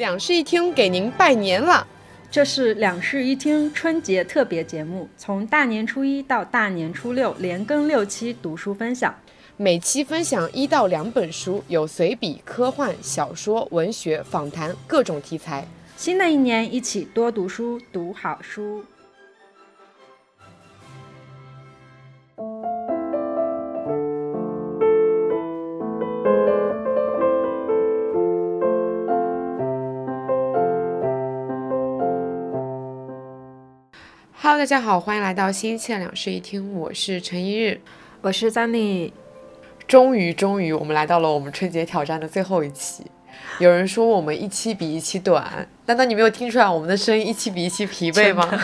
[0.00, 1.86] 两室一厅给您拜年了。
[2.30, 9.14] 这是两室一厅春节特别节目，从大年初一到大年初六，连更六期读书分享。
[9.58, 15.66] 每期分享一到两本书，有随笔、科幻、小说、文学、访谈，各种题材。
[15.98, 18.82] 新的一年，一起多读书，读好书。
[34.50, 37.80] Hello，大家好，欢迎来到新一期的两室一厅，我是陈一日，
[38.20, 39.12] 我是 Sunny。
[39.86, 43.04] 终于，终于，我们来到了我们春节挑战的最后一期。
[43.60, 48.60] 有人说我们一期比一期短，难道你没有听出来我们的声音一期比一期疲惫吗？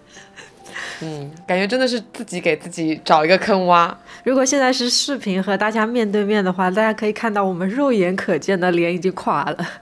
[1.02, 3.94] 嗯，感觉真的是自己给自己找一个坑挖。
[4.24, 9.72] 如果现在是视频和大家面对面的话，大家可以看到我们肉眼可见的脸已经垮了。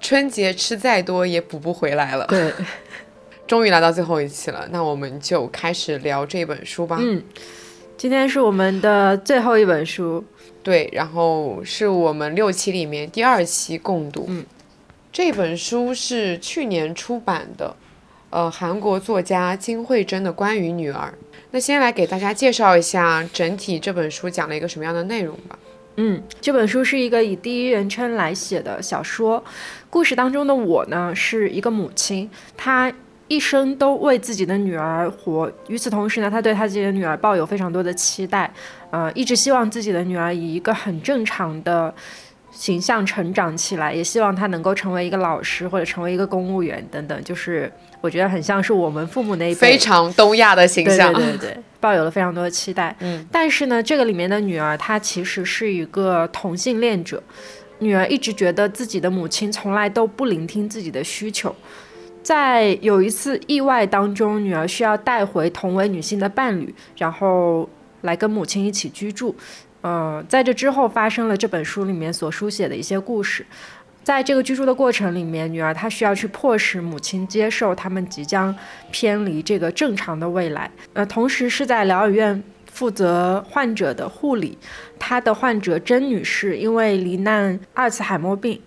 [0.00, 2.26] 春节吃再多也补不回来了。
[2.26, 2.52] 对，
[3.46, 6.98] 终于来到最后一期了，那我们就开始聊这本书吧。
[7.00, 7.22] 嗯。
[7.98, 10.24] 今天是我们的最后一本书，
[10.60, 14.24] 对，然后是我们六期里面第二期共读。
[14.26, 14.44] 嗯，
[15.12, 17.76] 这本书是去年出版的，
[18.30, 21.14] 呃，韩国作家金惠珍的《关于女儿》。
[21.52, 25.56] 那先来给大家介绍一下整体这本书讲了一个什么样的内容吧。
[25.96, 29.44] 嗯，这本书是一个以第一人称来写的小说，
[29.88, 32.92] 故事当中的我呢是一个母亲，她。
[33.32, 35.50] 一生都为自己的女儿活。
[35.68, 38.52] 与此同时呢，他对他自己的女儿抱有非常多的期待，
[38.90, 41.92] 呃，一直希望自己的女儿以一个很正常的
[42.50, 47.24] 形象成长起来，也希望她能够成为一个老师或者成为一个公务员等等。
[47.24, 47.72] 就是
[48.02, 52.94] 我觉得很像是我们父母那一辈非常东亚的形象，对对对，抱有了非常多的期待。
[53.00, 57.22] 嗯，但是呢，这个里面的女儿她其实是一个同性恋者，
[57.78, 61.54] 女儿一直觉得自己的母亲从来都不聆听自己的需求。
[62.22, 67.68] 在有一次意外当中，女儿需要带回同为女性的伴侣，然后
[68.02, 69.34] 来跟母亲一起居住。
[69.82, 73.44] 嗯，在这之后发生了这本书里面所书写的一些故事。
[74.04, 78.54] 在这个居住的过程里面，女儿她需要去迫使母亲接受他们即将
[78.90, 80.70] 偏离这个正常的未来。
[80.92, 84.58] 呃，同时是在疗养院负责患者的护理，
[84.98, 88.60] 她的患者甄女士因为罹难阿尔茨海默病。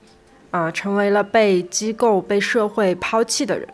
[0.55, 3.67] 啊，成为了被机构、被社会抛弃的人。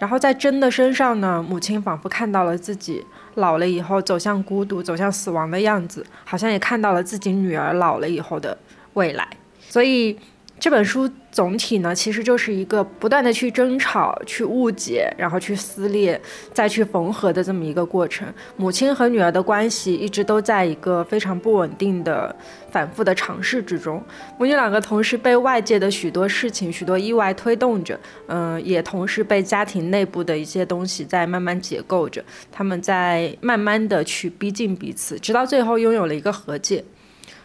[0.00, 3.00] 然后在真的身上呢，母亲仿佛看到了自己
[3.36, 8.58] 老了以后走向孤独、走向死亡的样子，好像也看到了自己女儿老了以后的
[8.94, 9.28] 未来。
[9.60, 10.18] 所以。
[10.64, 16.18] 这本书总体呢，其实就是一个不断的去争吵、去误解，然后去撕裂，
[16.54, 18.26] 再去缝合的这么一个过程。
[18.56, 22.34] 母亲和女儿的关系一直都在一个非常不稳定的、
[22.70, 24.02] 反复的尝试之中。
[24.38, 32.24] 母女两个同时被外界的许多事情、许多意外推动着，嗯，也同时被家庭内部的一些东西在慢慢解构着。
[32.50, 36.82] 他们在慢慢的去逼近彼此，直到最后拥有了一个和解。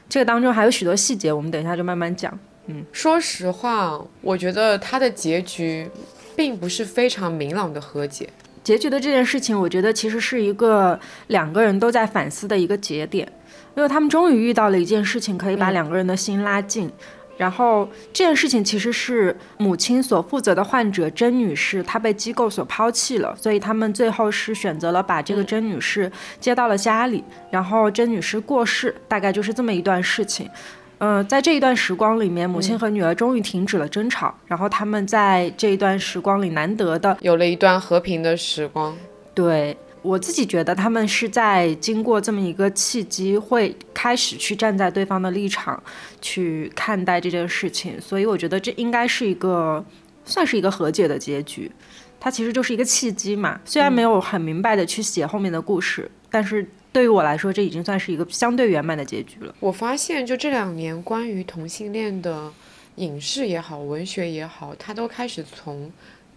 [0.07, 2.39] 这个当中还有许多细节，我们等一下就慢慢讲。
[2.71, 5.89] 嗯，说实话，我觉得他的结局
[6.35, 8.29] 并不是非常明朗的和解。
[8.63, 13.27] 结局的这件事情，我觉得其实是一个两个人都在反思的一个节点，
[13.75, 16.91] 因为他们终于遇到了一件事情，可以把两个人的心拉近。
[17.37, 27.23] 然后这件事情其实是母亲所负责的患者甄女士，她被机构所抛弃了，所以他们最后是选择了把这个甄女士接到了家里。
[27.49, 30.49] 然后甄女士过世，大概就是这么一段事情。
[30.99, 38.97] 嗯，在这一段时光里面，母亲和女儿终于停止了争吵，然后他们在这一段时光里难得的有了一段和平的时光。
[39.33, 45.81] 对我自己觉得，他们是在经过这么一个契机，会开始去站在对方的立场
[46.19, 49.83] 去看待这件事情，所以我觉得这应该是一个
[50.25, 51.71] 算是一个和解的结局。
[52.19, 56.69] 它其实就是一个契机嘛，虽然没有很明白的去写后面的故事，但是。
[56.91, 59.53] 对于我来说，这已经算是一个相对圆满的结局了。
[59.59, 62.51] 我发现，就这两年，关于同性恋的
[62.95, 65.91] 影视也好，文学也好，它都开始从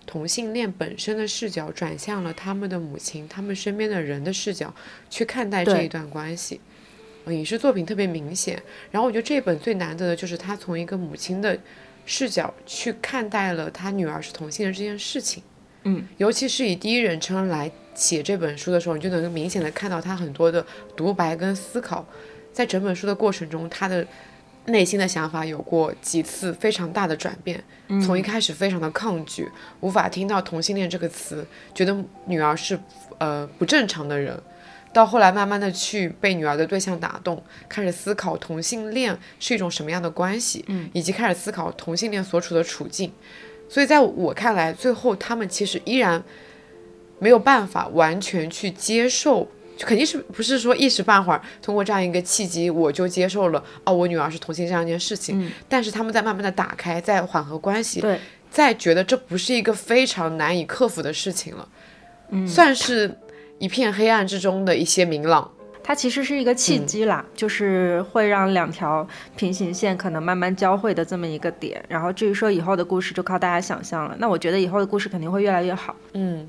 [0.05, 4.75] 同性恋本身的视角转向了他们的母亲、他们身边的人的视角
[5.09, 6.61] 去看待这一段关系。
[7.29, 8.61] 影视作品特别明显。
[8.91, 11.57] 然后我觉得这本最难得的就是他从一个母亲的
[12.05, 15.43] 视角去看待了他女儿是同性恋这件事情。
[15.85, 20.65] 嗯，尤其是以第一人称来写这本书的时候，你就能明显的看到他很多的
[20.97, 22.07] 独白跟思考，
[22.53, 24.07] 在整本书的过程中，他的
[24.67, 27.63] 内心的想法有过几次非常大的转变。
[28.01, 29.47] 从一开始非常的抗拒，
[29.81, 31.95] 无法听到同性恋这个词，觉得
[32.27, 32.79] 女儿是
[33.19, 34.41] 呃不正常的人，
[34.95, 43.13] 到后来慢慢的去被女儿的对象打动，开始思考同性恋是一种什么样的关系，嗯，以及开始思考同性恋所处的处境。
[43.73, 46.23] 所以在我看来，最后他们其实依然
[47.19, 49.49] 没有办法完全去接受，
[49.79, 55.43] 就肯定是不是说一时半会儿通过这样一个契机我就接受了哦，我女儿是同性这样一件事情。
[55.43, 58.19] 嗯但是他们在慢慢的打开，在缓和关系，对，
[58.51, 61.67] 再觉得这不是一个非常难以克服的事情了，
[62.29, 63.19] 嗯，算是
[63.59, 65.51] 一片黑暗之中的一些明朗。
[65.85, 69.07] 它其实是一个契机啦，就是会让两条
[69.37, 71.85] 平行线可能慢慢交汇的这么一个点。
[71.89, 74.15] 然后至于说以后的故事，就靠大家想象了。
[74.19, 75.97] 那我觉得以后的故事肯定会越来越好。
[76.13, 76.49] 嗯，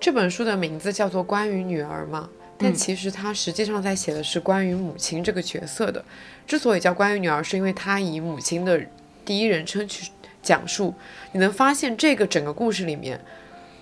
[0.00, 6.04] 这本书的名字叫做《关于女儿》嘛，但嗯其实它实际上在写的是关于母亲这个角色的。
[6.46, 8.80] 之所以叫关于女儿，是因为它以母亲的
[9.24, 10.10] 第一人称去
[10.42, 10.92] 讲述。
[11.30, 13.20] 你能发现这个整个故事里面，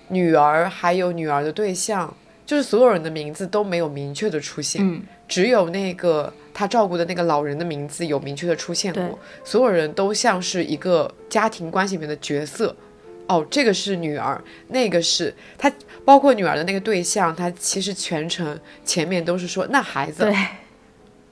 [0.09, 2.13] 女儿还有女儿的对象，
[2.49, 4.81] 就是所有人的名字都没有明确的出现。
[4.83, 12.75] 嗯，只有那个他照顾的那个老人的名字有明确的出现过，所有人都像是一个家庭关系里面的角色。
[13.27, 15.71] 哦，这个是女儿，那个是他，
[16.03, 20.35] 包括女儿的那个对象，他其实全程前面都是说那孩子，对，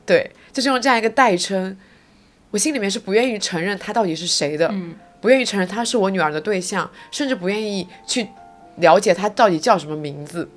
[0.05, 1.75] 对，就是用这样一个代称，
[2.51, 4.93] 我心里面是不愿意承认他到底是谁的，嗯。
[5.19, 8.27] 不愿意承认他是我女儿的对象，甚至不愿意去
[8.75, 10.47] 了解他到底叫什么名字，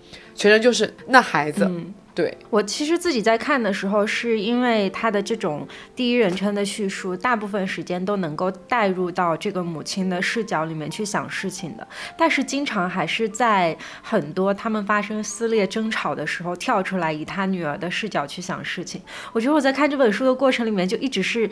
[0.40, 1.92] 全程就是那孩子，嗯。
[2.12, 11.86] 对，我其实自己在看的时候，是因为他的这种第一人称的叙述，大部分时间都能够带入到这个母亲的视角里面去想事情的，
[12.18, 19.00] 但是经常还是在很多他们发生撕裂争吵的时候跳出来，以他女儿的视角去想事情。
[19.32, 21.48] 我觉得我在看这本书的过程里面，就一直是。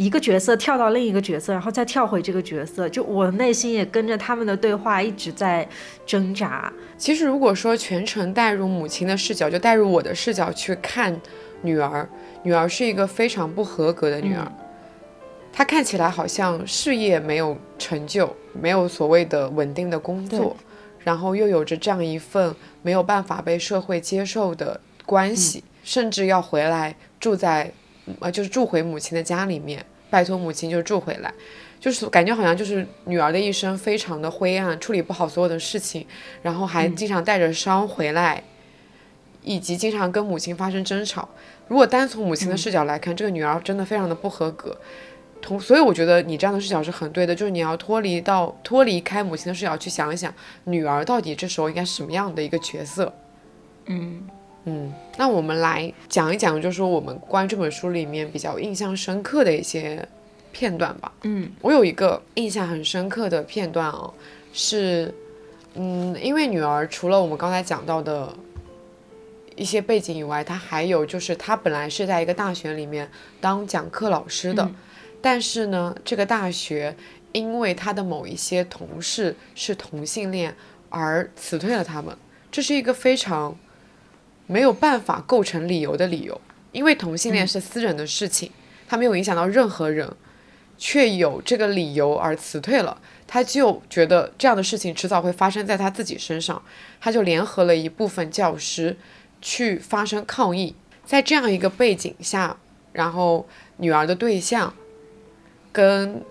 [0.00, 5.68] 一个角色跳到另一个角色，然后再跳回这个角色，就我内心也跟着他们的对话一直在
[6.06, 6.72] 挣扎。
[6.96, 11.14] 其实如果说全程带入母亲的视角，就带入我的视角去看
[11.60, 12.08] 女儿，
[12.44, 14.50] 女儿是一个非常不合格的女儿，
[15.52, 20.56] 她看起来好像事业没有成就，没有所谓的稳定的工作，
[21.00, 27.70] 然后又有着这样一份没有办法被社会接受的关系，甚至要回来住在，
[28.20, 31.32] 呃，就是住回母亲的家里面，拜托母亲就住回来。
[31.78, 36.06] 就是感觉好像就是女儿的一生非常的灰暗，处理不好所有的事情，
[36.42, 38.42] 然后还经常带着伤回来，
[39.42, 41.26] 以及经常跟母亲发生争吵。
[41.68, 44.76] 如果单从母亲的视角来看，这个女儿真的非常的不合格。
[45.40, 50.30] 同，所以我觉得你这样的视角是很对的，就是你要脱离到脱离开母亲的视角去想一想，
[50.64, 53.10] 女儿到底这时候应该是什么样的一个角色。
[53.86, 54.28] 嗯
[54.64, 60.06] 嗯，那我们来讲一讲，就是说我们关于这本书里面比较印象深刻的一些
[60.52, 61.10] 片段吧。
[61.22, 64.12] 嗯我有一个印象很深刻的片段哦，
[64.52, 65.14] 是，
[65.74, 68.32] 嗯，因为女儿除了我们刚才讲到的
[69.56, 73.08] 一些背景以外，她还有就是她本来是在一个大学里面
[73.40, 74.74] 当讲课老师的，嗯
[75.22, 76.96] 但是呢，这个大学
[77.32, 80.54] 因为她的某一些同事是同性恋
[80.88, 82.16] 而辞退了他们，
[82.50, 83.56] 这是一个非常
[84.50, 86.40] 没有办法构成理由的理由，
[86.72, 88.50] 因为同性恋是私人的事情，
[88.88, 90.10] 它没有影响到任何人。
[90.82, 96.62] 却有这个理由而辞退了，他就觉得这样的事情迟早会发生在他自己身上，
[96.98, 98.96] 他就联合了一部分教师
[99.42, 100.74] 去发生抗议。
[101.04, 102.56] 在这样一个背景下，
[102.94, 103.46] 然后
[103.76, 104.72] 女儿的对象
[105.70, 106.22] 跟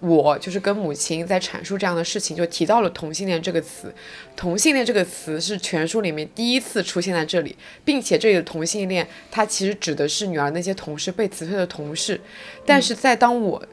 [0.00, 3.92] 我就是跟母亲在阐述这样的事情，就提到了同性恋这个词。
[4.36, 12.20] 同性恋这个词是全书里面第一次出现在这里，并且这里的同性恋，它其实指的是女儿那些同事被辞退的同事。
[12.66, 13.64] 但是在当我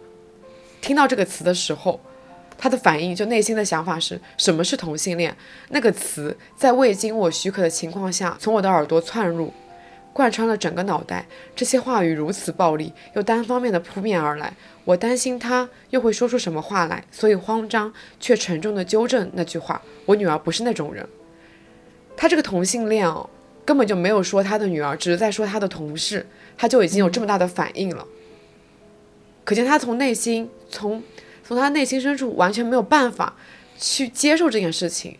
[0.82, 2.00] 听到这个词的时候，
[2.58, 5.36] 他的反应就内心的想法是什么是同性恋？
[5.70, 9.53] 那个词在未经我许可的情况下从我的耳朵窜入，
[10.13, 11.25] 贯穿了整个脑袋。
[11.55, 14.55] 这些话语如此暴力，又单方面的扑面而来，
[14.86, 21.05] 我担心他又会说出什么话来，所以慌张却沉重的纠正那句话：我女儿不是那种人。
[22.15, 23.29] 他这个同性恋哦，
[23.65, 28.05] 根本就没有说他的女儿，只是在说他的同事，他就已经有这么大的反应了。
[29.43, 31.03] 可见他从内心，从
[31.43, 33.36] 从他内心深处完全没有办法
[33.77, 35.17] 去接受这件事情，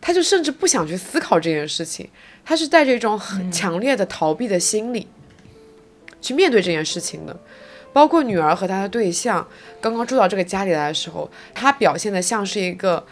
[0.00, 2.08] 他就甚至不想去思考这件事情，
[2.44, 5.06] 他是带着一种很强烈的逃避的心理、
[6.20, 7.36] 去面对这件事情的。
[7.92, 9.46] 包括女儿和她的对象
[9.80, 13.06] 刚刚住到这个家里来的时候，他表现的像是一个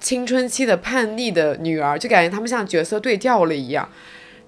[0.00, 3.86] 青春期的叛逆的女儿，就感觉他们像角色对调了一样。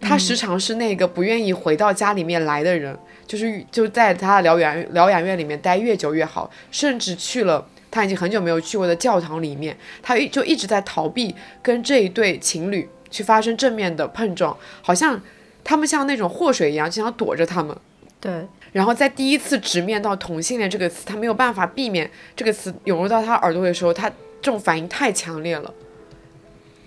[0.00, 15.20] 他时常是那个不愿意回到家里面来的人，就是就在他的疗养疗养院里面待越久越好，甚至去了他已经很久没有去过的教堂里面，他一就一直在逃避跟这一对情侣去发生正面的碰撞，好像
[15.62, 17.76] 他们像那种祸水一样，就想躲着他们。
[18.18, 24.10] 对，然后在第一次直面到同性恋这个词，他没有办法避免这个词涌入到他耳朵的时候，他
[24.42, 25.72] 这种反应太强烈了。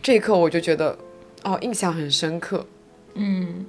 [0.03, 0.98] 这一刻我就觉得，
[1.43, 2.65] 哦，印象很深刻。
[3.13, 3.65] 嗯，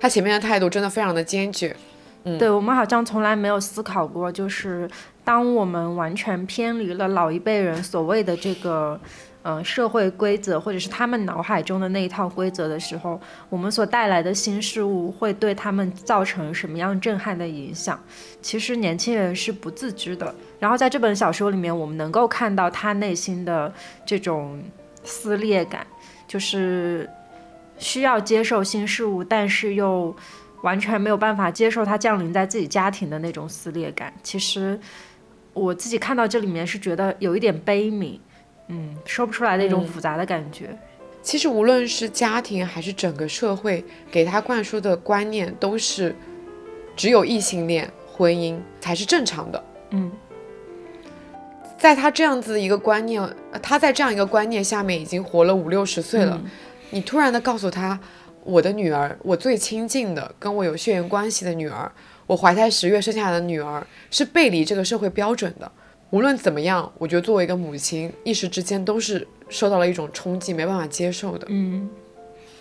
[0.00, 1.76] 他前面的态度真的非常的坚决。
[2.24, 4.88] 嗯对我们好像从来没有思考过，就是
[5.24, 8.98] 当我们完全偏离了老一辈人所谓的这个。
[9.42, 18.00] 呃，社会规则或者是他们脑海中的那一套规则的时候，我们所带来的新事物会对他们造成什么样震撼的影响？
[18.40, 20.32] 其实年轻人是不自知的。
[20.60, 23.72] 然后在这本小说里面，我们能够看到他内心的
[24.06, 24.62] 这种
[25.02, 25.84] 撕裂感，
[26.28, 27.10] 就是
[27.78, 30.14] 需要接受新事物，但是又
[30.62, 34.14] 完全没有办法接受它降临在自己家庭的那种撕裂感。
[34.22, 34.78] 其实
[35.52, 38.20] 我自己看到这里面是觉得有一点悲悯。
[38.68, 40.76] 嗯，说不出来那种复杂的感觉。
[41.22, 46.14] 其实无论是家庭还是整个社会，给他灌输的观念都是，
[46.96, 49.64] 只有异性恋婚姻才是正常的。
[49.90, 50.10] 嗯，
[51.78, 53.22] 在他这样子一个观念，
[53.62, 56.40] 他在这样一个观念下面已经活了五六十岁了，
[56.90, 58.00] 你突然的告诉他，
[58.42, 61.92] 我的女儿，我最亲近的跟我有血缘关系的女儿，
[62.26, 65.70] 我怀胎十月生下来的女儿是背离这个社会标准的。
[66.12, 71.46] 无论怎么样，我觉得作为一个母亲，一时之间都是受到了一种冲击，没办法接受的。
[71.48, 71.88] 嗯，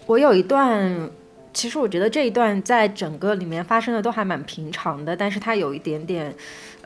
[0.06, 1.10] 我有一段，
[1.54, 6.34] 其实我觉得这一段在整个里面发生的都还蛮平常的，但是它有一点点，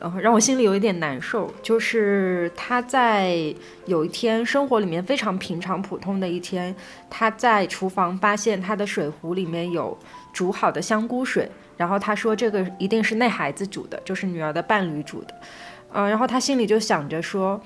[0.00, 1.48] 呃，让我心里有一点难受。
[1.62, 3.54] 就是他在
[3.84, 6.74] 有一天生活里面非常平常普通的一天，
[7.08, 9.96] 他在厨房发现他的水壶里面有
[10.32, 15.34] 煮好的香菇水，然后他说这个一定是那孩子煮的，就是女儿的伴侣煮的。
[15.92, 17.60] 嗯，然后他心里就想着说，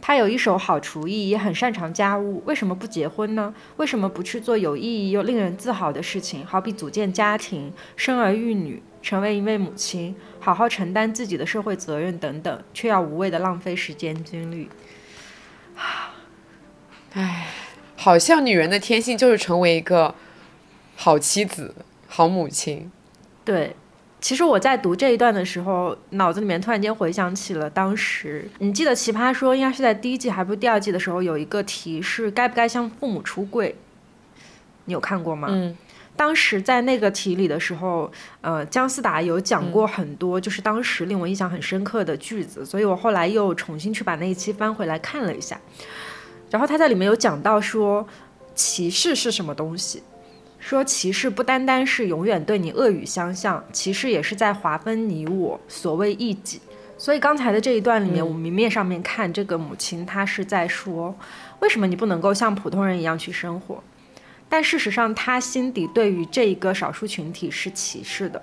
[0.00, 3.52] 他有一手好厨艺，也很擅长家务，为什么不结婚呢？
[3.76, 6.46] 为什么不去做有意义又令人自豪的事情？
[6.46, 14.70] 好比组建家庭、生儿育女、成为一位母亲、好好承担自己的社会责任等等，却要无谓的浪费时间精力。
[17.12, 17.46] 唉，
[17.96, 20.14] 好像女人的天性就是成为一个
[20.96, 21.74] 好妻子、
[22.06, 22.90] 好母亲。
[23.44, 23.74] 对。
[24.20, 33.76] 其实我在读这一段的时候，脑子里面突然间回想起了当时，你记得《奇葩说》应该是在第一季还不是第二季的时候，有一个题是该不该向父母出柜，
[34.86, 35.48] 你有看过吗？
[35.50, 35.76] 嗯。
[36.16, 38.10] 当时在那个题里的时候，
[38.40, 45.56] 呃，姜思达有讲过很多，就是当时令我印象很深刻的句子，所以我后来又重新去把那一期翻回来看了一下，
[46.50, 48.04] 然后他在里面有讲到说，
[48.56, 50.02] 歧视是什么东西。
[50.68, 56.60] 说歧视不单单是永远对你恶语相向，歧视也是在划分你我，所谓异己。
[56.98, 61.16] 所以刚才的这一段里面，我们明面上面看这个母亲，她是在说，
[61.60, 63.82] 为什么你不能够像普通人一样去生活？
[64.46, 68.42] 但事实上，她心底对于这一个少数群体是歧视的，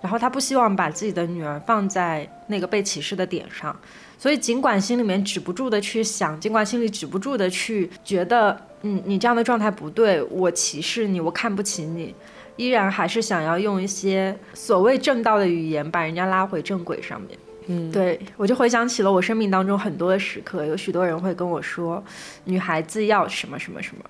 [0.00, 3.78] 然后她不希望把自己的女儿放在那个被歧视的点上。
[4.18, 12.12] 所以，尽管心里面止不住的去想，尽管心里止不住的去觉得，嗯，你这样的状态不对，我歧视你，我看不起你，
[12.56, 17.38] 依然还是想要用一些所谓正道的语言把人家拉回正轨上面。
[17.68, 22.02] 嗯，对我就回想起了我生命当中很多的时刻，有许多人会跟我说，
[22.42, 24.02] 女孩子要什么什么什么，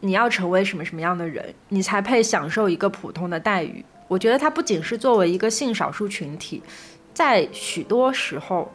[0.00, 3.82] 你要成为什么什么样的人，你才配享受一个普通的待遇。
[4.08, 6.62] 我觉得它不仅是作为一个性少数群体，
[7.14, 8.70] 在许多时候。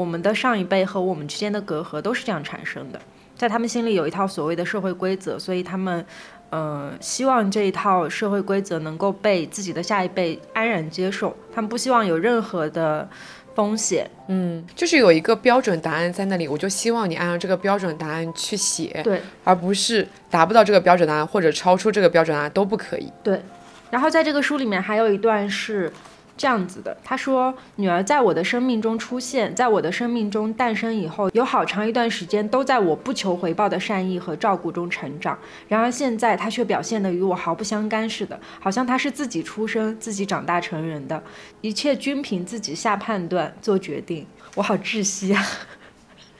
[0.00, 2.98] 我们的上一辈和我们之间的隔阂都是这样产生的，
[3.36, 6.02] 在他们心里有一套所谓的社会规则，所以他们，
[6.48, 13.06] 呃，希望这一套社会规则能够被自己的下一辈安然接受，他们不希望有任何的
[13.54, 14.10] 风险。
[14.28, 23.12] 嗯，就是有一个标准答案在那里，我就希望你按照这个标准答案去写，对，而不是达不到这个标准答案或者超出这个标准答案都不可以。
[23.22, 23.42] 对，
[23.90, 25.92] 然后在这个书里面还有一段是。
[26.40, 35.38] 这样子的，他说：“女儿在我的生命中出现，在我的生命中诞生以后，有好长一段时间都在我不求回报的善意和照顾中成长。
[35.68, 41.22] 然而现在，她却表现得与我毫不相干似的，好像她是自己出生、自己长大成人的，
[41.60, 44.26] 一切均凭自己下判断、做决定。
[44.54, 45.46] 我好窒息啊！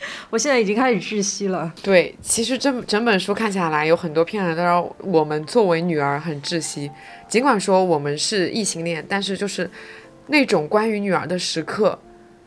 [0.31, 1.73] 我现在已经开始窒息了。
[1.83, 6.91] 对，其实整整本书看下来，有很多片段都让我们作为女儿很窒息。”
[7.29, 9.71] 尽管说我们是异性恋，但是就是
[10.27, 11.99] 那种关于女儿的时刻，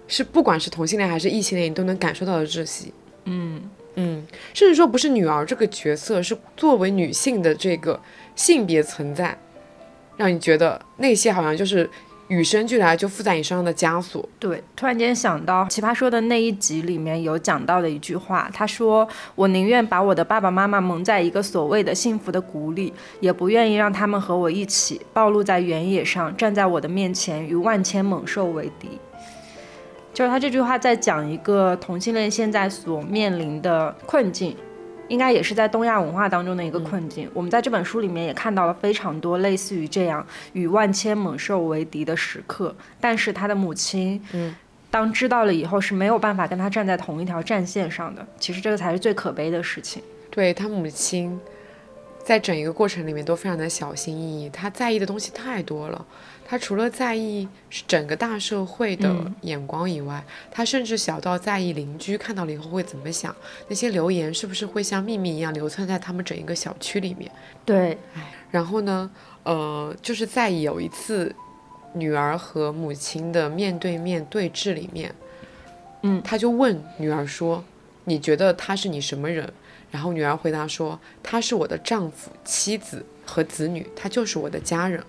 [0.07, 2.93] 是不管是同性恋还是异性恋，你都能感受到的窒息。
[3.25, 8.01] 嗯嗯，甚至说不是女儿这个角色，是作为女性的这个
[8.35, 9.37] 性别存在，
[10.17, 11.89] 让你觉得那些好像就是
[12.33, 14.27] 与生俱来就附在你身上的枷锁。
[14.39, 28.89] 对，突然间想到《奇葩说》的那一集里面有讲到的一句话，他说：“我宁愿把我的爸爸妈妈蒙在一个所谓的幸福的谷里，也不愿意让他们和我一起暴露在原野上，站在我的面前与万千猛兽为敌。”
[30.13, 34.55] 就是他这句话在讲一个同性恋现在所面临的困境。
[35.07, 37.29] 应该也是在东亚文化当中的一个困境。
[37.33, 42.75] 我们在这本书里面也看到了非常多类似于这样与万千猛兽为敌的时刻。
[42.99, 44.55] 但是他的母亲，嗯，
[44.89, 48.25] 当知道了以后是没有办法跟他站在同一条战线上的。
[48.39, 50.01] 其实这个才是最可悲的事情。
[50.29, 51.39] 对他母亲，
[52.23, 56.05] 在整一个过程里面都非常的小心翼翼，他在意的东西太多了。
[56.53, 57.47] 他除了在意
[57.87, 63.35] 整个大社会的眼光以外，他甚至小到在意邻居看到了以后会怎么想，
[63.67, 67.31] 那些留言是不是会像秘密一样流窜在他们整一个小区里面。
[67.65, 67.97] 对，
[68.51, 69.09] 然后呢，
[69.41, 71.35] 呃，就是在有一次
[71.93, 75.11] 女儿和母亲的面对面对峙里面，
[76.03, 77.65] 嗯，他就问女儿说
[78.05, 79.51] ：“你觉得他是你什么人？”
[79.89, 85.03] 然后女儿回答说：“他是我的丈夫、妻子和子女，他就是我的家人。”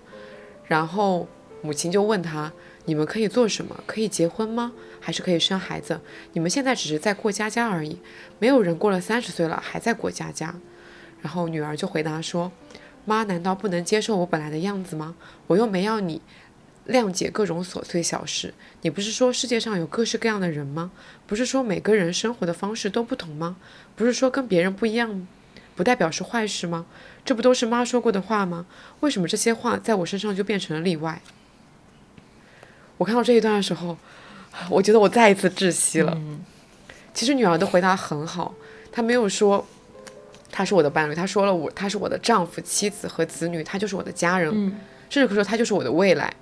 [0.67, 1.27] 然后。
[1.61, 2.53] 母亲就问他
[2.85, 3.83] ：“你们可以做什么？
[3.87, 4.71] 可以结婚吗？
[4.99, 5.99] 还是可以生孩子？
[6.33, 7.97] 你们现在只是在过家家而已，
[8.37, 10.53] 没有人过了三十岁了还在过家家。”
[11.23, 12.51] 然后女儿就回答说
[13.03, 15.15] ：“妈，难道不能接受我本来的样子吗？
[15.47, 16.21] 我又没要你
[16.87, 18.53] 谅解各种琐碎小事。
[18.83, 20.91] 你不是说世界上有各式各样的人吗？
[21.25, 23.57] 不是说每个人生活的方式都不同吗？
[23.95, 25.27] 不是说跟别人不一样，
[25.75, 26.85] 不代表是坏事吗？
[27.25, 28.65] 这不都是妈说过的话吗？
[29.01, 31.21] 为什么这些话在我身上就变成了例外？”
[32.97, 33.97] 我看到这一段的时候，
[34.69, 36.17] 我觉得我再一次窒息了。
[37.13, 38.53] 其实女儿的回答很好，
[38.91, 39.65] 她没有说
[40.51, 44.51] 他是我的伴侣，她说了我他是我的丈夫、妻子和子女，他就是我的家人，
[45.09, 46.33] 甚至可以说他就是我的未来。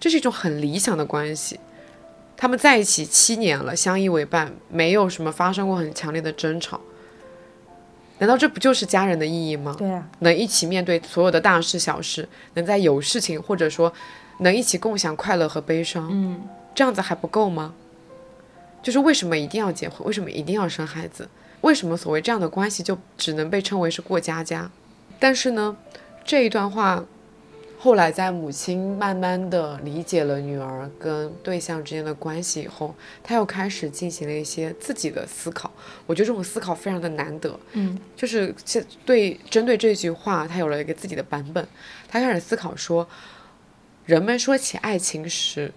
[0.00, 1.60] 这是一种很理想的关系。
[2.36, 6.80] 他们在一起七年了，相依为伴，没有什么发生过很强烈的争吵。
[8.18, 9.74] 难道这不就是家人的意义吗？
[9.78, 13.92] 对啊，能一起面对所有的大事小事，能在有事情或者说。
[14.38, 16.42] 能一起共享快乐和悲伤，嗯，
[16.74, 17.72] 这样子还不够吗？
[18.82, 20.04] 就是为什么一定要结婚？
[20.04, 21.28] 为什么一定要生孩子？
[21.60, 24.68] 为什么所谓这样的关系就只能被称为是过家家？
[25.20, 25.76] 但是呢，
[26.24, 27.04] 这一段话
[27.84, 35.70] 后来在母亲慢慢的理解了女儿跟对象之间的关系以后，她又开始进行了一些自己的思考。
[36.06, 38.54] 我觉得这种思考非常的难得，嗯，就是
[39.04, 41.62] 对针对这句话，她有了一个自己的版本。
[42.08, 43.06] 她开始思考说。
[44.06, 45.70] 人们说起爱情时，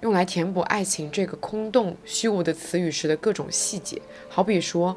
[0.00, 4.96] 用来填补爱情这个空洞、虚无的词语时的各种细节，好比说，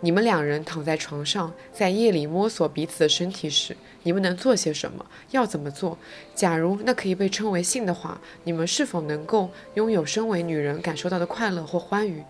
[0.00, 5.04] 你们两人躺在床上，在夜里摸索彼此的身体时，你们能做些什么？
[5.30, 5.96] 要怎么做？
[6.34, 12.22] 假如那可以被称为性的话，你们是否能够拥有身为女人感受到的快乐或欢愉？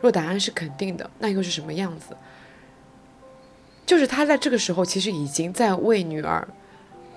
[0.00, 2.16] 若答案是肯定的，那又是什么样子？
[3.84, 6.48] 就是他在这个时候，其实已经在为女儿。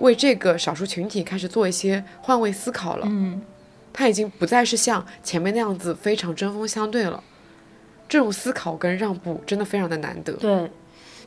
[0.00, 3.40] 为这个少数群体开始做一些换位思考了，嗯，
[3.92, 7.22] 他已经不再是像前面那样子非常针锋相对了，
[8.08, 10.32] 这种思考跟让步真的非常的难得。
[10.34, 10.70] 对，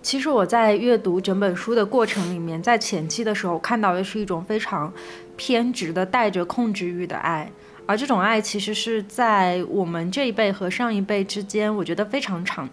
[0.02, 4.94] 其实我在阅读整本书的过程里面，在前期的时候看到的是一种非常
[5.36, 7.52] 偏执的带着控制欲的爱，
[7.86, 12.70] 而这种爱其实是在我们这一辈和上一辈之间，我觉得非常常。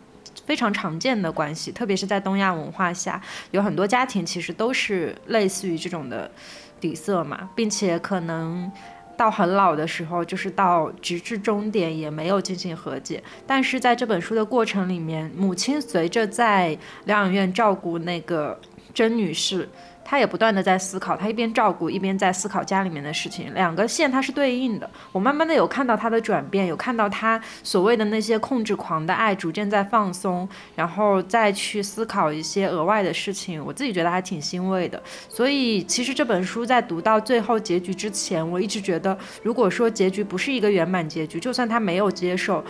[0.47, 3.19] 非常常见的关系，特别是在东亚文化下，
[3.53, 6.31] 有很多家庭其实都是类似于这种的
[6.79, 8.71] 底色嘛，并且可能
[9.17, 13.23] 到很老的时候，就是到直至终点也没有进行和解。
[13.47, 18.59] 但是在这本书的过程里面，母亲随着在疗养院照顾那个
[18.95, 19.69] 甄女士。
[20.07, 24.89] 她也不断的在思考，她一边照顾一边在思考家里面的事情，两个线它是对应的。
[25.11, 35.03] 我慢慢的有看到她的转变，有看到她所谓的那些控制狂的爱逐渐在放松，然后再去思考一些额外的事情，我自己觉得还挺欣慰的。
[35.27, 42.63] 所以其实这本书在读到最后结局之前，我一直觉得，如果说结局不是一个圆满结局，就算他没有接受，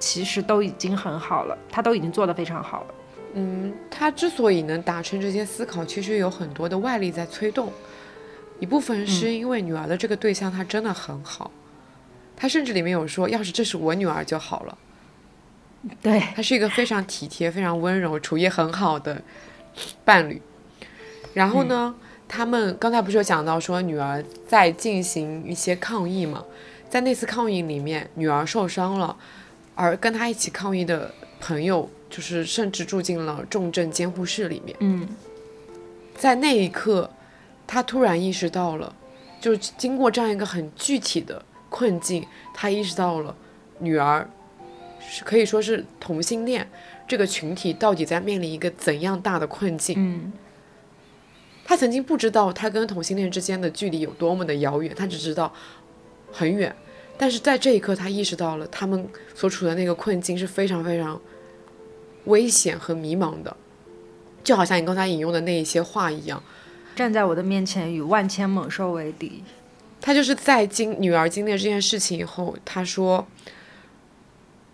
[0.00, 2.94] 其实都已经很好了，他都已经做得非常好了。
[3.34, 7.72] 嗯，他之所以能达成这些思考，其实有很多的外力在催动。
[8.58, 11.50] 一部分是因为女儿的这个对象他真的很好，
[12.36, 14.78] 他甚至里面有说，要是这是我女儿就好了。
[16.02, 19.22] 对，他是一个非常体贴、非常温柔、厨艺很好的
[20.04, 20.42] 伴侣。
[21.32, 21.94] 然后呢，
[22.28, 26.44] 他们刚才不是有讲到说女儿在进行一些抗议嘛？
[26.90, 29.16] 在那次抗议里面，女儿受伤了，
[29.74, 31.88] 而跟他一起抗议的朋友。
[32.10, 34.76] 就是甚至住进了重症监护室里面。
[34.80, 35.08] 嗯，
[36.16, 37.08] 在那一刻，
[37.66, 38.94] 他突然意识到了，
[39.40, 43.34] 就是经过这样一个很具体的困境，他意识到了
[43.78, 44.28] 女儿
[45.00, 46.68] 是可以说是同性恋
[47.08, 49.94] 这个群体到底在面临一个怎样大的困境。
[49.96, 50.32] 嗯
[51.62, 55.52] 他曾经不知道他跟同性恋之间的距离有多么的遥远，他只知道
[56.32, 56.74] 很远。
[57.16, 61.20] 但是在这一刻，他意识到了他们所处的那个困境是非常非常
[62.30, 63.54] 危险和迷茫的，
[64.42, 66.42] 就好像你刚才引用的那一些话一样。
[66.96, 69.44] 站在我的面前，与万千猛兽为敌。
[70.00, 73.26] 他就是在经女儿经历了这件事情以后，他说，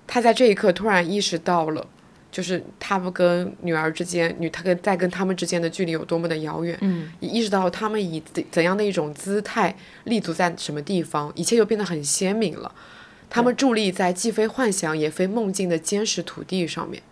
[0.07, 1.85] 他在这一刻突然意识到了，
[2.31, 12.73] 就是他们跟女儿之间，女他跟在跟他们之间的距离有多么的遥远，嗯，也意识到他们以怎怎样的一种姿态立足在什么地方，一切就变得很鲜明了。
[13.29, 17.03] 他们伫立在既非幻想也非梦境的坚实土地上面，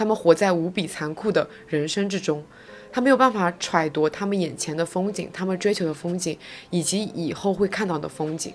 [0.00, 2.42] 他们活在无比残酷的人生之中。
[2.90, 6.38] 他没有办法揣度他们眼前的风景，他们追求的风景，
[6.70, 8.54] 以及以后会看到的风景。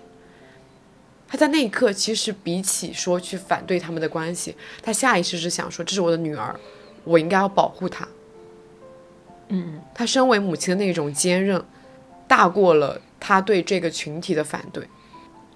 [1.27, 6.59] 他在那一刻，其实比起说去反对他们的关系，他下意识是想说：“这是我的女儿，
[7.03, 8.07] 我应该要保护她。”
[9.49, 11.63] 嗯，他身为母亲的那种坚韧，
[12.27, 14.83] 大过了他对这个群体的反对。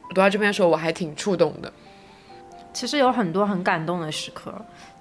[0.10, 1.74] 读到这边的时候，我还挺触动的。
[2.72, 4.54] 其实有很多很感动的时刻，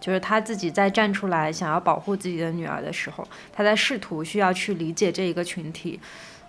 [0.09, 6.01] 就是他自己在站出来想要保护自己的女儿的时候，他在试图需要去理解这一个群体，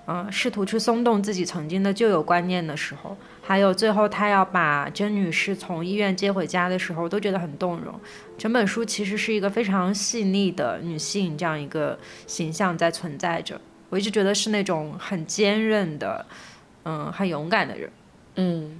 [0.07, 7.93] 嗯、试图去松动自己曾经的旧有观念的时候，还有最后他要把甄女士从医院接回家的时候，都觉得很动容。
[8.37, 16.25] 整本书其实是一个非常细腻的女性这样一个形象在存在着，我一直觉得是那种很坚韧的，
[16.85, 17.91] 嗯，很勇敢的人。
[18.35, 18.79] 嗯，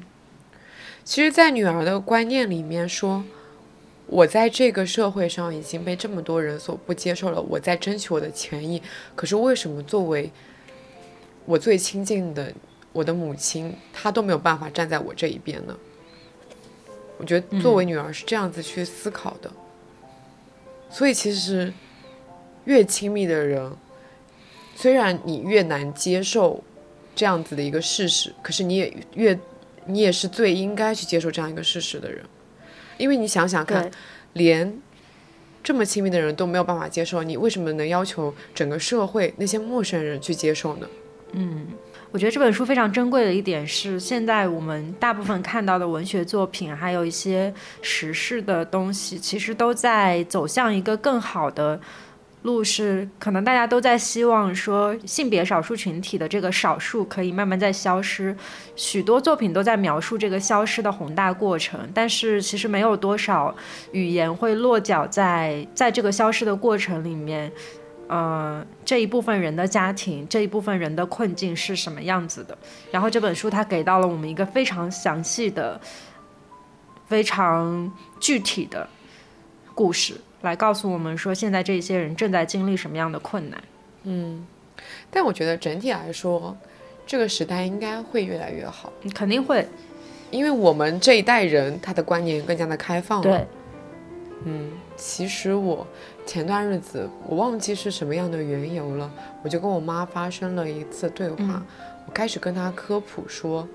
[1.04, 3.26] 其实，在女儿的观念里面说，
[4.12, 8.82] 我在这个社会上已经被这么多人所不接受了，我在争取我的权益。
[9.16, 10.32] 可是为什么作为
[11.46, 12.52] 我最亲近的
[12.92, 15.78] 我的母亲，她都没有办法站在我这一边呢？
[17.18, 19.52] 我觉得作为女儿是这样子去思考的。
[20.90, 21.72] 所以其实
[22.66, 23.72] 越亲密的人，
[24.76, 26.64] 虽然你越难接受
[27.14, 29.40] 这样子的一个事实，可是你也越
[29.86, 32.26] 你也是最应该去接受这样一个事实的人，
[33.00, 33.90] 因为你想想看，
[34.34, 34.80] 连
[35.64, 40.88] 这么亲密的人都没有办法接受，你为什么能要求整个社会那些陌生人去接受呢？
[41.32, 41.68] 嗯
[42.12, 51.80] 我觉得这本书非常珍贵的一点是，现在我们大部分看到的文学作品，还有一些时事的东西，其实都在走向一个更好的
[52.44, 58.36] 路，是可能大家都在希望说性别少数群体的这个少数可以慢慢在消失，
[58.76, 63.54] 许多作品都在描述这个消失的宏大过程，但是其实没有多少
[63.92, 67.52] 语言会落脚在在这个消失的过程里面。
[68.12, 72.58] 呃，这一部分人的家庭，这一部分人的困境是什么样子的？
[72.90, 75.80] 然后这本书它给到了我们一个非常详细的、
[77.08, 78.90] 非常具体的
[79.76, 83.62] 故事，来告诉我们说现在这些人正在经历什么样的困难。
[84.04, 84.46] 嗯
[85.12, 86.56] 但我觉得整体来说，
[87.06, 89.68] 这个时代应该会越来越好，肯定会。
[90.32, 93.24] 因为我们这一代人他的观念更加的开放了。
[93.24, 93.48] 对，
[94.46, 95.86] 嗯，其实我
[96.26, 99.12] 前段日子我忘记是什么样的缘由了，
[99.44, 101.66] 我就跟我妈发生了一次对话，嗯。
[102.06, 103.68] 我开始跟她科普说，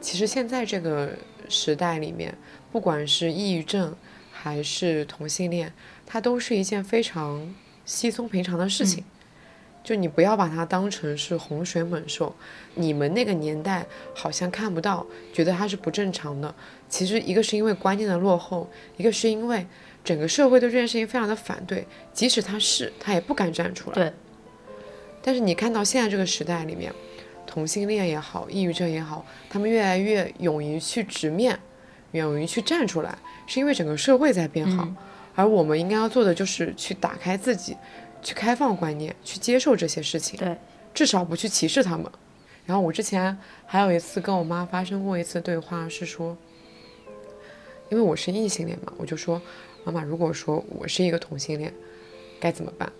[0.00, 1.10] 其实现在这个
[1.48, 2.34] 时代里面，
[2.70, 3.94] 不管是抑郁症
[4.30, 5.72] 还是同性恋，
[6.10, 9.04] 它都是一件非常稀松平常的事情。
[9.84, 12.34] 就你不要把它当成是洪水猛兽，
[12.74, 16.52] 你们那个年代好像看不到，觉得它是不正常的。
[16.88, 19.64] 其实一个是因为观念的落后，一个是因为
[20.04, 23.94] 整个社会对这件事情非常的反对，即使他是，他也不敢站出来。
[23.94, 24.12] 对。
[25.22, 26.92] 但是你看到现在这个时代里面，
[27.46, 31.58] 同性恋也好，抑郁症也好，他们越来越勇于去直面，
[32.12, 34.86] 勇于去站出来，是因为整个社会在变好。
[35.40, 37.74] 而我们应该要做的就是去打开自己，
[38.20, 40.38] 去开放观念，去接受这些事情。
[40.38, 40.54] 对，
[40.92, 42.04] 至少不去歧视他们。
[42.66, 46.36] 然后我之前还有一次跟我妈发生过一次对话，是说，
[47.88, 49.40] 因为我是异性恋嘛，我就说，
[49.82, 51.72] 妈妈，如果说我是一个同性恋，
[52.38, 52.92] 该怎么办？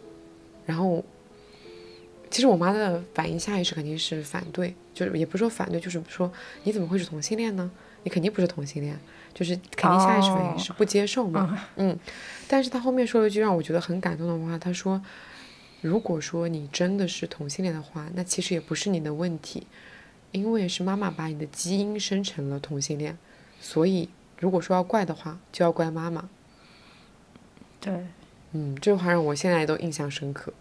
[0.64, 1.05] 然后，
[2.31, 6.33] 其实我妈的反应下意识肯定是反对，就是也不是说反对，就是说
[6.64, 7.70] 你怎么会是同性恋呢？
[8.02, 8.98] 你肯定不是同性恋，
[9.34, 11.66] 就是肯定下意识反应是不接受嘛。
[11.76, 11.98] 嗯，
[12.48, 15.02] 但是他后面说了一句让我觉得很感动的话，他说。
[15.82, 19.66] 如果说你真的是同性恋的话，那其实也不是你的问题，
[20.30, 23.16] 因为是妈妈把你的基因生成了同性恋，
[23.62, 26.28] 所以如果说要怪的话，就要怪妈妈。
[27.80, 27.94] 对。
[28.52, 30.52] 嗯，这话让我现在都印象深刻。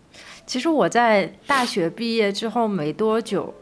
[0.47, 3.53] 其实我在大学毕业之后没多久，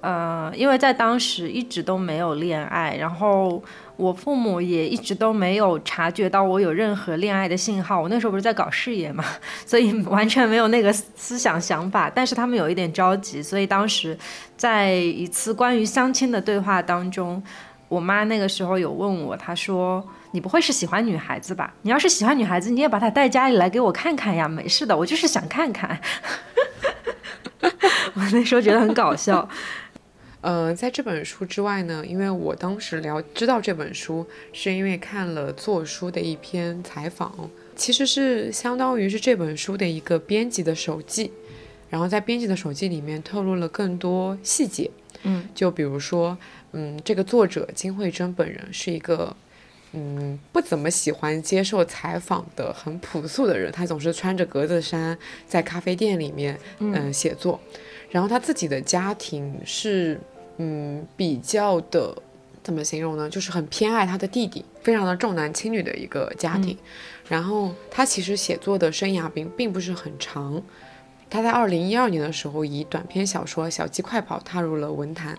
[0.00, 3.60] 呃，因为在当时一直都没有恋爱，然后
[3.96, 8.00] 我父母也一直都没有察觉到我有任何恋爱的信号。
[8.00, 9.24] 我那时候不是在搞事业嘛，
[9.66, 12.08] 所以完全没有那个思想想法。
[12.08, 14.16] 但是他们有一点着急，所以当时
[14.56, 17.42] 在一次关于相亲的对话当中，
[17.88, 21.74] 我妈那个时候有问我，她说：“你不会是喜欢女孩子吧？
[21.82, 24.46] 你要是喜欢女孩子，你也把她带家里来给我看看呀。
[24.46, 25.98] 没事的，我就是想看看。
[28.14, 29.48] ”我那时候觉得很搞笑。
[30.40, 41.32] 呃，在这本书之外呢，因为我当时了知道这本书，是因为看了做书的一篇采访，其实是相当于是这本书的一个编辑的手记，
[41.90, 44.88] 然后在编辑的手记里面透露了更多细节，
[45.24, 46.38] 嗯，就比如说，
[46.70, 49.36] 嗯，这个作者金惠珍本人是一个，
[49.92, 57.60] 嗯，不怎么喜欢接受采访的很朴素的人，他总是穿着格子衫在咖啡店里面，嗯，写作。
[58.10, 60.18] 然后他自己的家庭是，
[60.56, 62.16] 嗯，比较的，
[62.62, 63.28] 怎么形容呢？
[63.28, 66.76] 就是很偏爱他的弟弟，非常的重男轻女的一个家庭。
[67.28, 70.62] 然后他其实写作的生涯并并不是很长，
[71.28, 75.36] 他在二零一二年的时候以短篇小说《小鸡快跑》踏入了文坛，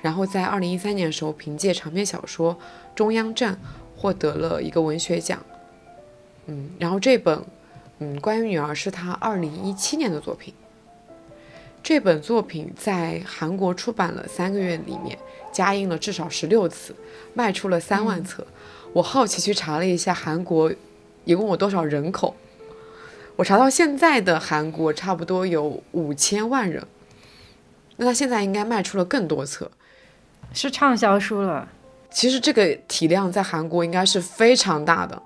[0.00, 2.54] 然后在二零一三年的时候凭借长篇小说
[2.96, 3.54] 《中央站》
[3.96, 5.40] 获得了一个文学奖。
[6.46, 7.40] 嗯，然后这本，
[8.00, 10.52] 嗯，关于女儿是他二零一七年的作品。
[11.82, 15.18] 这本作品在韩国出版了三个月里面，
[15.50, 16.94] 加印了至少十六次，
[17.34, 18.46] 卖出了三万册。
[18.92, 20.72] 我好奇去查了一下韩国
[21.24, 22.36] 一共有多少人口，
[23.36, 26.86] 我查到现在的韩国差不多有五千万人，
[27.96, 29.70] 那他现在应该卖出了更多册，
[30.52, 31.68] 是畅销书了。
[32.10, 35.22] 其实这个体量在韩国应该是非常大的。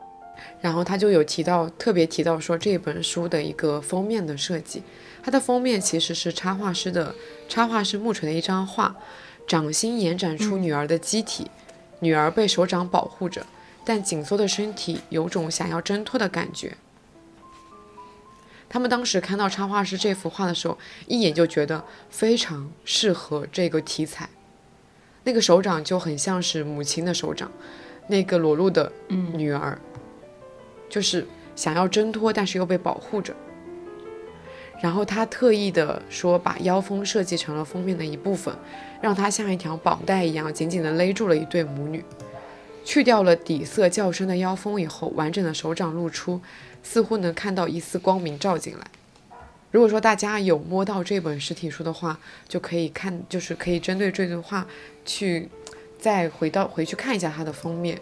[0.60, 4.82] 然后他就有提到，特别提到说这本书的一个封面的设计。
[5.24, 7.14] 它的封面其实是插画师的
[7.48, 8.94] 插画师木锤的一张画，
[9.46, 11.50] 掌心延展出女儿的机体，
[12.00, 13.46] 女儿被手掌保护着，
[13.86, 16.76] 但紧缩的身体有种想要挣脱的感觉。
[18.68, 24.28] 他们当时看到插画师这幅画的时候，一眼就觉得非常适合这个题材。
[25.22, 27.50] 那个手掌就很像是母亲的手掌，
[28.08, 29.80] 那个裸露的女儿，
[30.90, 33.34] 就是想要挣脱，但是又被保护着。
[34.80, 38.54] 然后他特意的说，把腰封设计成了封面的一部分，
[39.00, 42.04] 让它像一条绑带一样紧紧的勒住了一对母女。
[42.84, 46.38] 去掉了底色较深的腰封以后，完整的手掌露出，
[46.82, 48.80] 似乎能看到一丝光明照进来。
[49.70, 54.66] 如果说大家有摸到这本实体书的话，就可以看，就是可以针对这句话
[55.06, 55.48] 去
[55.98, 57.98] 再回到回去看一下它的封面，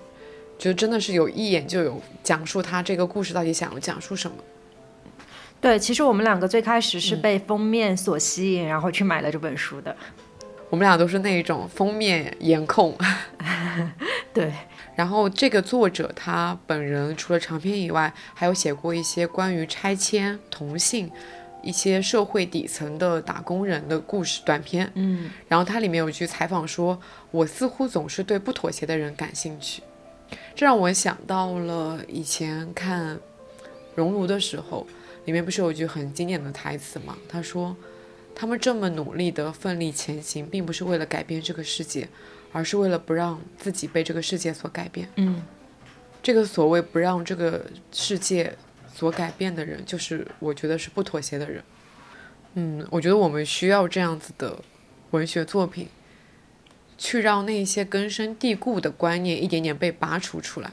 [0.58, 4.36] 觉得真的是有一眼就有讲述它这个故事到底想要讲述什么。
[5.62, 9.96] 对，其实我们两个最开始是被封面所吸引，然后去买了这本书的。
[10.68, 12.98] 我们俩都是那一种封面颜控。
[14.34, 14.52] 对，
[14.96, 21.08] 然后这个作者他本人除了长篇以外，还有写过一些关于拆迁、同性、
[21.62, 24.90] 一些社会底层的打工人的故事短篇。
[24.96, 29.80] 嗯，然后他里面有一句采访说：“我似乎总是对不妥协的人感兴趣。”
[30.56, 33.14] 这让我想到了以前看
[33.94, 34.84] 《熔炉》的时候。
[35.24, 37.16] 里面不是有一句很经典的台词吗？
[37.28, 37.76] 他说
[38.34, 42.08] ：“他们这么努力的奋力前行，并不是为了改变这个世界，
[42.50, 45.42] 而是为了不让自己被这个世界所改变。”嗯，
[46.20, 48.56] 这个所谓不让这个世界
[48.92, 51.62] 所改变的人，就是我觉得是不妥协的人。
[52.54, 54.60] 嗯，我觉得我们需要这样子的
[55.12, 55.86] 文学作品，
[56.98, 60.72] 去让那些根深蒂固的观念一点点被拔除出来。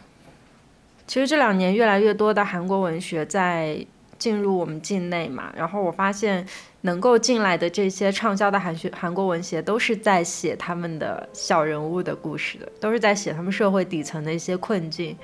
[1.05, 3.85] 其实这两年越来越多的韩国文学在。
[4.19, 6.45] 进入我们境内嘛，然后我发现
[6.81, 15.17] 能够进来的这些畅销的韩学韩国文学，都是在写他们的小人物的故事的，都是在写他们社会底层的一些困境。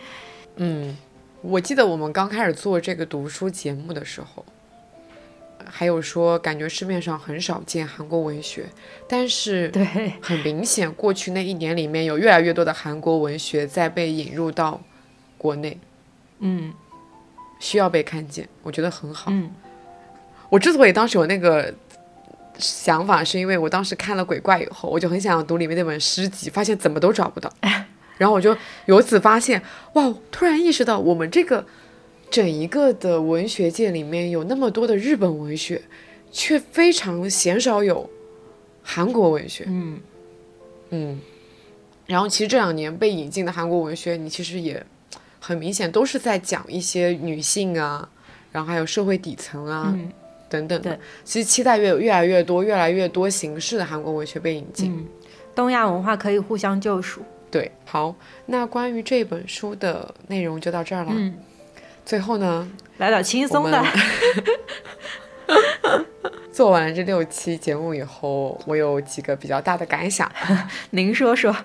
[0.55, 0.97] 嗯，
[1.41, 4.45] 我记得我们刚开始做这个读书节目的时候，
[5.65, 8.65] 还有说感觉市面上很少见韩国文学，
[9.09, 14.79] 但是对，很明显过去那一年里面有越来越多的韩国文学在被引入到
[15.37, 15.77] 国内。
[16.39, 16.73] 嗯。
[17.65, 19.31] 需要被看见，我觉得很好。
[19.31, 19.49] 嗯，
[20.49, 21.73] 我之所以当时有那个
[22.59, 27.51] 想法，是因为我当时看了《鬼怪》以后，我就很想要读里面那本诗集，发现怎么都找不到。
[28.19, 29.59] 然后我就由此发现，
[29.93, 31.65] 哇，突然意识到我们这个
[32.29, 35.81] 整一个的文学界里面有那么多的日本文学，
[36.31, 38.07] 却非常鲜少有
[38.83, 39.63] 韩国文学。
[39.67, 39.99] 嗯
[40.91, 41.19] 嗯，
[42.05, 44.85] 然后其实这两年被引进的韩国文学，你其实也。
[45.45, 48.09] 很明显都是在讲一些女性啊，
[48.51, 49.95] 然后还有社会底层啊，
[50.49, 50.99] 等等的对。
[51.23, 54.91] 其实期待越越来越多，越来越多形式的韩国文学被引进。
[54.91, 55.05] 嗯，
[55.53, 57.21] 东亚文化可以互相救赎。
[57.51, 58.15] 对，好，
[58.47, 61.11] 那关于这本书的内容就到这儿了。
[61.13, 61.37] 嗯，
[62.03, 63.85] 最后呢，来点轻松的。
[66.51, 70.31] 做完了这六期节目以后，我有几个比较大的感想。
[70.89, 71.55] 您说说。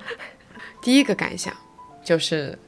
[0.83, 1.55] 第一个感想
[2.05, 2.59] 就是，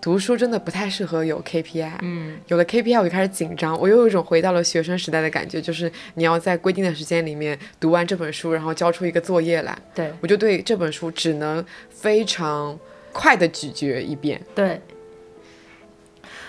[0.00, 1.98] 读书真的不太适合有 KPI。
[2.02, 9.76] 嗯，有了 KPI，我就开始紧张，我又有一种回到了学生时代的感觉，就是你要在规定的时间里面读完这本书，然后交出一个作业来。
[9.94, 12.78] 对我就对这本书只能非常
[13.12, 14.40] 快的咀嚼一遍。
[14.54, 14.80] 对。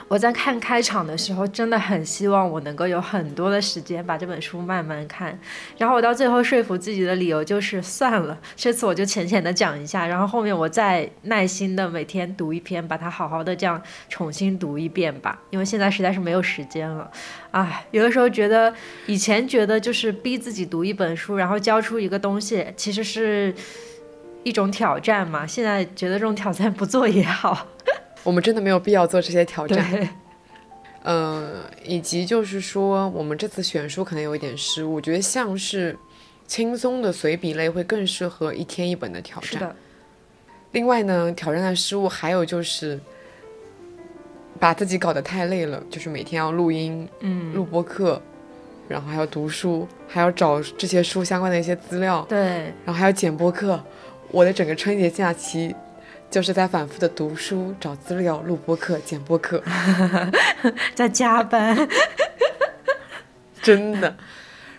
[0.10, 5.38] 我在看开场的时候，真的很希望我能够有很多的时间把这本书慢慢看。
[5.78, 15.38] 然后我到最后说服自己的理由就是算了，这次我就浅浅的讲一下，然后后面我再耐心的每天读一篇，把它好好的这样重新读一遍吧。
[15.50, 17.12] 因为现在实在是没有时间了，
[17.52, 18.74] 唉，有的时候觉得
[19.08, 23.54] 以前觉得就是逼自己读一本书，然后交出一个东西，其实是
[24.44, 25.46] 一种挑战嘛。
[25.46, 27.68] 现在觉得这种挑战不做也好。
[28.28, 29.90] 我们真的没有必要做这些挑战。
[29.94, 30.10] 嗯。
[31.04, 35.98] 呃，以及就是说，我们这次选书可能有一点失误，我觉得像是
[36.46, 39.74] 轻松的随笔类会更适合一天一本的挑战。
[40.74, 43.00] 另外呢，挑战的失误还有就是
[44.60, 48.22] 把自己搞得太累了，就是每天要录音、嗯，录播课，
[48.90, 52.38] 然后还要读书，还要找这些书相关的一些资料，对，
[52.84, 53.82] 然后还要剪播课。
[54.30, 55.74] 我的整个春节假期
[56.30, 59.64] 就是在反复的读书、找资料、录播课、剪播课，
[60.94, 61.88] 在加班。
[63.62, 64.16] 真的。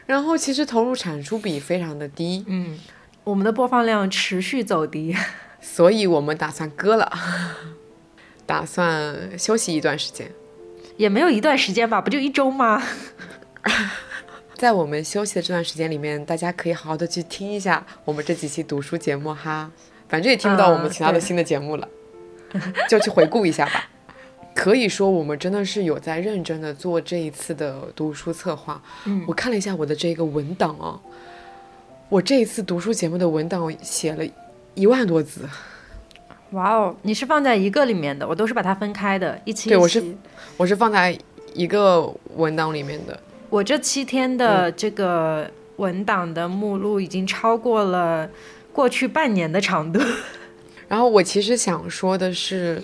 [0.07, 2.79] 然后其实投入产出比非常的低，嗯，
[3.25, 5.15] 我们的播放量持续走低。
[5.61, 7.13] 所以我们打算割了，
[8.47, 10.31] 打算休息一段时间。
[10.97, 12.83] 也没有一段时间吧，不就一周吗？
[14.55, 19.71] 在我们休息的这段时间里面，大家可以好好的去听一下我们这几期读书节目哈，
[20.09, 21.89] 反正也听不到我们其他的新的节目了，
[22.89, 23.89] 就去回顾一下吧。
[24.55, 28.83] 可以说我们真的是有在认真的做这一次的读书策划。
[29.05, 30.99] 嗯我看了一下我的这个文档啊，
[32.09, 34.25] 我这一次读书节目的文档写了
[34.75, 35.49] 一万多字。
[36.53, 39.71] 哇哦，你是放在一个里面的，我都是把它分开的，一期一期。
[39.71, 40.03] 对我是
[40.57, 41.17] 我是放在
[41.55, 43.21] 一个文档里面的。
[43.51, 48.29] 我这七天的这个文档的目录已经超过了
[48.79, 49.99] 过去半年的长度。
[50.87, 52.81] 然后我其实想说的是，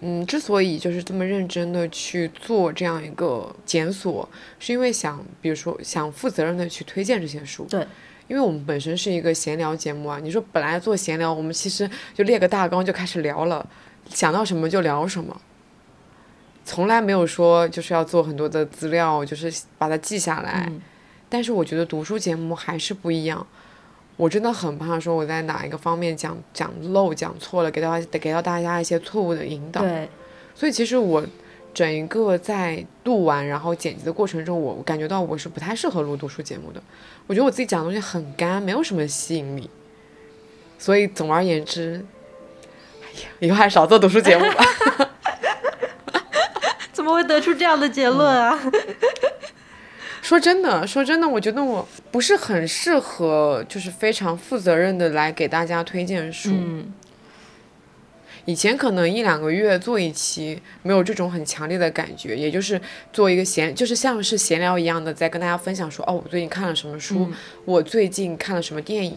[0.00, 4.28] 嗯，之所以就是这么认真的去做这样一个检索，
[4.58, 7.64] 是因为想，比如说想负责任的去推荐这些书。
[7.70, 7.86] 对。
[8.26, 13.64] 因为我们本身是一个闲聊节目啊，你说本来做闲聊，我们其实就列个大纲就开始聊了，
[14.10, 15.40] 想到什么就聊什么，
[16.64, 20.66] 从来没有说就是要做很多的资料，就是把它记下来。
[20.68, 20.82] 嗯
[21.28, 23.44] 但是我觉得读书节目还是不一样，
[24.16, 29.82] 我真的很怕说我在哪一个方面讲讲漏、讲错了，给到给到大家一些错误的引导。
[29.82, 30.08] 对，
[30.54, 31.22] 所以其实我
[31.74, 36.82] 整一个在录完然后剪辑的过程中，我感觉到我是不太适合录读书节目的。
[37.26, 39.68] 我觉得我自己讲的东西很干，没有什么吸引力。
[40.78, 42.04] 所以总而言之，
[43.02, 44.64] 哎呀，以后还少做读书节目吧。
[46.92, 48.58] 怎么会得出这样的结论啊？
[50.26, 56.50] 说真的，说真的，我觉得我不是很适合，就是非常负责任的来给大家推荐书。
[56.52, 56.92] 嗯，
[58.44, 62.80] 以前可能一两个月做一期，没有这种很强烈的感觉，也就是
[63.12, 67.30] 做一个闲，就是像是闲聊一样的，在跟大家分享说，哦，我最近看了什么书，
[67.64, 69.14] 我最近看了什么电影。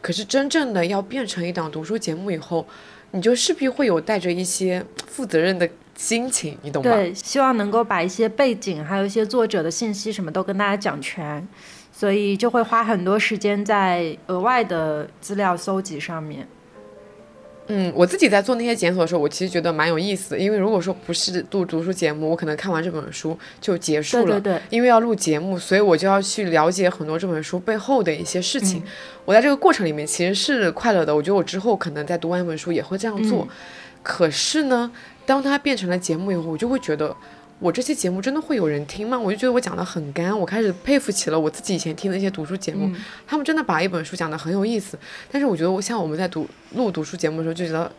[0.00, 2.64] 可是真正的要变成一档读书节目以后，
[3.12, 6.90] 你就势必会有带着一些负责任的心情，你懂吗？
[6.90, 11.46] 对，希望能够把一些背景，还有一些作者的信息什么都跟大家讲全，
[11.92, 16.48] 所以就会花很多时间在额外的资料搜集上面。
[17.68, 24.40] 嗯，我自己在做那些检索的时候，我其实觉得蛮有意思的，因为如果说不是录读书节目，我可能看完这本书就结束了。
[24.40, 28.82] 对对对，因为要录节目，所以我就要去了解很多这本书背后的一些事情。
[29.24, 33.46] 我在这个过程里面其实是快乐的，我觉得我之后可能在读完一本书也会这样做。
[34.02, 34.90] 可是呢，
[35.24, 37.14] 当它变成了节目以后，我就会觉得。
[37.62, 39.16] 我这期节目真的会有人听吗？
[39.16, 42.90] 我就觉得我讲的很干，我开始佩服起了我自己以前听的一些读书节目，
[43.24, 44.98] 他们真的把一本书讲的很有意思。
[45.30, 47.90] 但是我觉得，我像我们在读录读书节目的时候，就觉得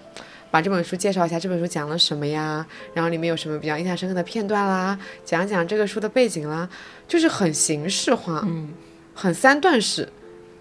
[0.52, 6.68] 把这本书介绍一下，这本书讲了什么呀，然后里面有什么比较印象深刻的片段啦，讲讲这个书的背景啦，
[7.08, 8.68] 就是很形式化，嗯，
[9.14, 10.10] 很三段式。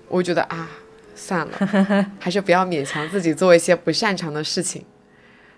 [0.06, 0.70] 我觉得啊，
[1.16, 4.84] 算了， 还是不要勉强自己做一些不擅长的事情，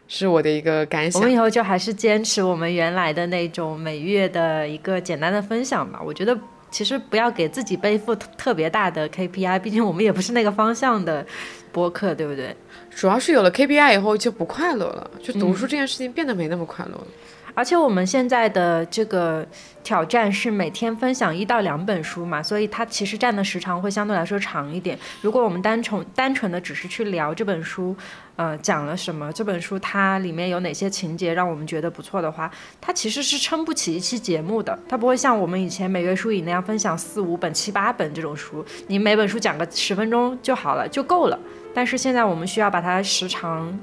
[0.07, 1.35] 是我的一个感想我们。
[1.35, 6.01] 以后就还是坚持我们原来的那种每月的一个简单的分享吧。
[6.05, 6.39] 我觉得
[6.71, 11.25] 其实不要给自己背负特别大的 KPI，毕竟我们也不是那个方向的
[11.73, 12.55] 播客，对不对？
[12.91, 17.07] 主要是有了 KPI 以后就不快乐了，就读书这件事情变得没那么快乐了。
[17.55, 19.47] 而且我们现在的这个
[19.83, 24.99] 挑战是每天分享一到两本书嘛，所以它其实占的时长会相对来说长一点。
[25.23, 27.95] 如果我们单纯单纯的只是去聊这本书，
[28.37, 32.51] 呃，讲了什么，这本书它里面有哪些情节让我们觉得不错的话，
[32.81, 34.77] 它其实是撑不起一期节目的。
[34.89, 41.39] 它不会像我们以前每月书影那样分享四五本、七八本这种书，你每本书讲个十分钟就好了，就够了。
[41.73, 43.79] 但是现在我们需要把它时长。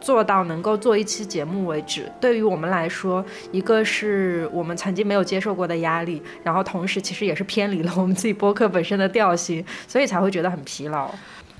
[0.00, 11.10] 做到能够做一期节目为止，对于我们来说，一个是我们曾经没有接受过的压力，然后同时其实也是偏离了我们自己播客本身的调性，所以才会觉得很疲劳。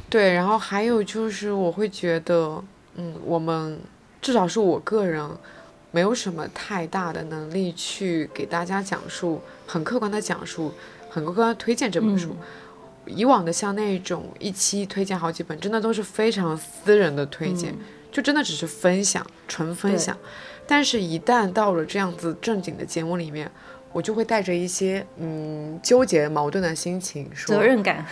[0.09, 2.63] 对，然后还有就是我会觉得，
[2.97, 3.79] 嗯，我们
[4.23, 5.29] 至少是我个人，
[5.91, 10.73] 没有什么太大的能力去给大家讲述很客观的讲述，
[11.11, 12.35] 很客观的推荐这本书。
[13.07, 17.75] 以往的像那种一期推荐好几本，真的都是非常私人的推荐。
[18.11, 20.17] 就真的只是分享，纯分享，
[20.67, 23.51] 但是，一旦到了这样子正经的节目里面，
[23.93, 28.05] 我就会带着一些嗯纠结、矛盾的心情，说责任感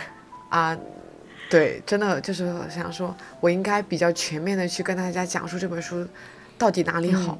[0.49, 0.77] 啊，
[1.49, 6.07] 对，真的就是想说，我应该比较全面的去跟大家讲述这本书
[6.57, 7.37] 到底哪里好，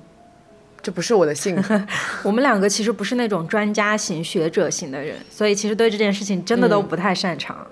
[0.82, 1.86] 这不是我的性格。
[2.24, 7.66] 我们两个其实不是那种专家型、学者型的人，所以其实对这件事情真的都不太擅长。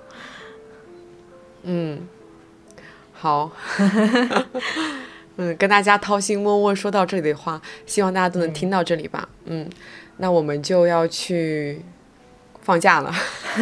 [1.63, 2.07] 嗯。
[3.19, 3.51] 好，
[5.37, 9.27] 嗯，跟大家掏心窝窝说到这里的话，希望大家都能听到这里吧。
[9.45, 9.67] 嗯，
[10.17, 11.81] 那我们就要去
[12.61, 13.11] 放假了，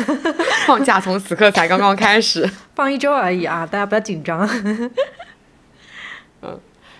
[0.67, 4.45] 放假从此刻才刚刚开始， 放一周而已啊，大家不要紧张。
[6.41, 6.59] 嗯，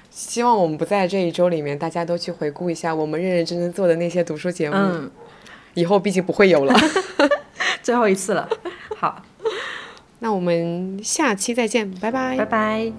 [0.10, 4.78] 希望我们不在这一周里面，大家都去回顾一下我们认认真真做的那些读书节目。
[4.78, 5.12] 嗯，
[5.74, 6.74] 以后毕竟不会有了，
[7.84, 8.48] 最后一次了。
[8.98, 9.22] 好。
[10.25, 12.93] 那我们下期再见，拜拜，拜拜。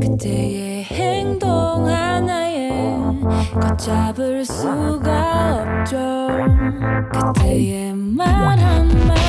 [0.00, 2.70] 그때의 행동 하나에
[3.52, 6.28] 걷잡을 수가 없죠.
[7.12, 9.21] 그때의 말 한마디